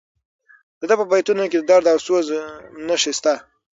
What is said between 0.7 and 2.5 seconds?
د ده په بیتونو کې د درد او سوز